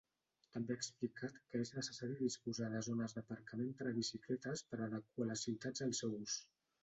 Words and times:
També 0.53 0.75
ha 0.75 0.77
explicat 0.83 1.35
que 1.51 1.59
és 1.65 1.71
necessari 1.75 2.15
disposar 2.21 2.71
de 2.75 2.81
zones 2.87 3.15
d'aparcament 3.17 3.69
per 3.81 3.89
a 3.89 3.93
bicicletes 3.99 4.67
per 4.71 4.79
a 4.81 4.85
adequar 4.87 5.29
les 5.33 5.45
ciutats 5.49 5.85
al 5.89 5.97
seu 6.03 6.17
ús. 6.23 6.41